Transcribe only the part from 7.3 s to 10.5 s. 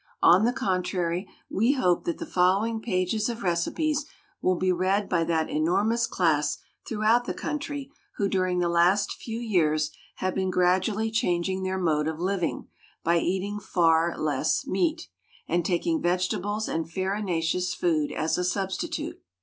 country who during the last few years have been